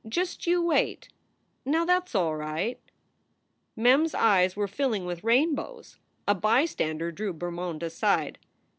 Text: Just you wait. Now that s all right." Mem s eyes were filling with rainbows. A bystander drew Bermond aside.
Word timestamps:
Just 0.09 0.47
you 0.47 0.63
wait. 0.65 1.09
Now 1.63 1.85
that 1.85 2.07
s 2.07 2.15
all 2.15 2.35
right." 2.35 2.79
Mem 3.75 4.05
s 4.05 4.15
eyes 4.15 4.55
were 4.55 4.67
filling 4.67 5.05
with 5.05 5.23
rainbows. 5.23 5.99
A 6.27 6.33
bystander 6.33 7.11
drew 7.11 7.33
Bermond 7.33 7.83
aside. 7.83 8.39